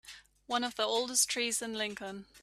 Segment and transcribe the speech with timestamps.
[0.47, 2.25] One of the oldest trees in Lincoln.